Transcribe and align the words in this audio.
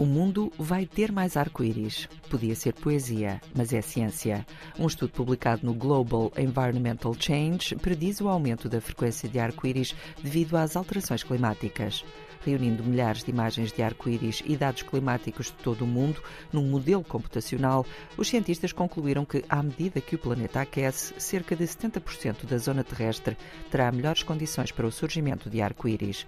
O 0.00 0.06
mundo 0.06 0.50
vai 0.58 0.86
ter 0.86 1.12
mais 1.12 1.36
arco-íris. 1.36 2.08
Podia 2.30 2.54
ser 2.54 2.72
poesia, 2.72 3.38
mas 3.54 3.70
é 3.70 3.82
ciência. 3.82 4.46
Um 4.78 4.86
estudo 4.86 5.12
publicado 5.12 5.66
no 5.66 5.74
Global 5.74 6.32
Environmental 6.38 7.12
Change 7.12 7.76
prediz 7.76 8.18
o 8.18 8.26
aumento 8.26 8.66
da 8.66 8.80
frequência 8.80 9.28
de 9.28 9.38
arco-íris 9.38 9.94
devido 10.22 10.56
às 10.56 10.74
alterações 10.74 11.22
climáticas 11.22 12.02
reunindo 12.42 12.82
milhares 12.82 13.22
de 13.22 13.30
imagens 13.30 13.70
de 13.70 13.82
arco-íris 13.82 14.42
e 14.46 14.56
dados 14.56 14.80
climáticos 14.80 15.48
de 15.48 15.52
todo 15.62 15.82
o 15.82 15.86
mundo 15.86 16.22
num 16.50 16.64
modelo 16.64 17.04
computacional, 17.04 17.84
os 18.16 18.30
cientistas 18.30 18.72
concluíram 18.72 19.26
que, 19.26 19.44
à 19.46 19.62
medida 19.62 20.00
que 20.00 20.14
o 20.14 20.18
planeta 20.18 20.62
aquece, 20.62 21.12
cerca 21.18 21.54
de 21.54 21.64
70% 21.64 22.46
da 22.46 22.56
zona 22.56 22.82
terrestre 22.82 23.36
terá 23.70 23.92
melhores 23.92 24.22
condições 24.22 24.72
para 24.72 24.86
o 24.86 24.90
surgimento 24.90 25.50
de 25.50 25.60
arco-íris. 25.60 26.26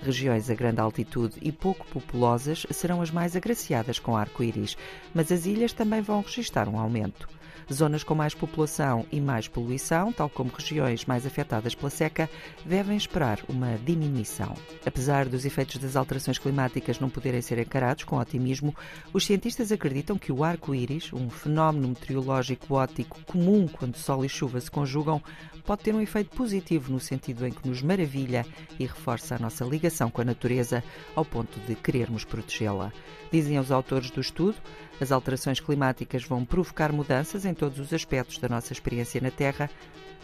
Regiões 0.00 0.48
a 0.48 0.54
grande 0.54 0.80
altitude 0.80 1.34
e 1.42 1.50
pouco 1.50 1.84
populosas 1.86 2.64
serão 2.70 3.02
as 3.02 3.07
mais 3.10 3.36
agraciadas 3.36 3.98
com 3.98 4.16
arco-íris, 4.16 4.76
mas 5.14 5.30
as 5.32 5.46
ilhas 5.46 5.72
também 5.72 6.00
vão 6.00 6.20
registrar 6.22 6.68
um 6.68 6.78
aumento. 6.78 7.28
Zonas 7.72 8.02
com 8.02 8.14
mais 8.14 8.34
população 8.34 9.04
e 9.12 9.20
mais 9.20 9.46
poluição, 9.46 10.10
tal 10.10 10.30
como 10.30 10.50
regiões 10.50 11.04
mais 11.04 11.26
afetadas 11.26 11.74
pela 11.74 11.90
seca, 11.90 12.28
devem 12.64 12.96
esperar 12.96 13.40
uma 13.46 13.76
diminuição. 13.76 14.54
Apesar 14.86 15.28
dos 15.28 15.44
efeitos 15.44 15.76
das 15.76 15.94
alterações 15.94 16.38
climáticas 16.38 16.98
não 16.98 17.10
poderem 17.10 17.42
ser 17.42 17.58
encarados 17.58 18.04
com 18.04 18.16
otimismo, 18.16 18.74
os 19.12 19.26
cientistas 19.26 19.70
acreditam 19.70 20.16
que 20.16 20.32
o 20.32 20.42
arco-íris, 20.42 21.12
um 21.12 21.28
fenómeno 21.28 21.88
meteorológico 21.88 22.74
óptico 22.74 23.20
comum 23.26 23.68
quando 23.68 23.96
sol 23.96 24.24
e 24.24 24.28
chuva 24.30 24.60
se 24.60 24.70
conjugam, 24.70 25.22
pode 25.66 25.82
ter 25.82 25.94
um 25.94 26.00
efeito 26.00 26.34
positivo 26.34 26.90
no 26.90 26.98
sentido 26.98 27.46
em 27.46 27.52
que 27.52 27.68
nos 27.68 27.82
maravilha 27.82 28.46
e 28.78 28.86
reforça 28.86 29.34
a 29.34 29.38
nossa 29.38 29.66
ligação 29.66 30.10
com 30.10 30.22
a 30.22 30.24
natureza 30.24 30.82
ao 31.14 31.24
ponto 31.24 31.60
de 31.60 31.74
querermos 31.74 32.24
protegê-la. 32.24 32.90
Dizem 33.30 33.58
os 33.58 33.70
autores 33.70 34.10
do 34.10 34.20
estudo, 34.20 34.56
as 35.00 35.12
alterações 35.12 35.60
climáticas 35.60 36.24
vão 36.24 36.44
provocar 36.44 36.92
mudanças 36.92 37.44
em 37.44 37.54
todos 37.54 37.78
os 37.78 37.92
aspectos 37.92 38.38
da 38.38 38.48
nossa 38.48 38.72
experiência 38.72 39.20
na 39.20 39.30
Terra. 39.30 39.70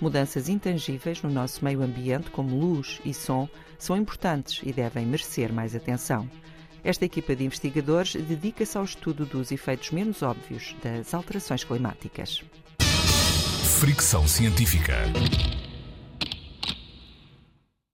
Mudanças 0.01 0.49
intangíveis 0.49 1.23
no 1.23 1.31
nosso 1.31 1.65
meio 1.65 1.83
ambiente, 1.83 2.31
como 2.31 2.59
luz 2.59 3.01
e 3.05 3.15
som, 3.15 3.49
são 3.79 3.97
importantes 3.97 4.61
e 4.65 4.73
devem 4.73 5.07
merecer 5.07 5.53
mais 5.53 5.77
atenção. 5.77 6.29
Esta 6.83 7.05
equipa 7.05 7.35
de 7.35 7.45
investigadores 7.45 8.15
dedica-se 8.15 8.77
ao 8.77 8.85
estudo 8.85 9.25
dos 9.25 9.51
efeitos 9.51 9.91
menos 9.91 10.23
óbvios 10.23 10.75
das 10.83 11.15
alterações 11.15 11.65
climáticas. 11.65 12.43
Fricção 13.79 14.27
científica. 14.29 14.95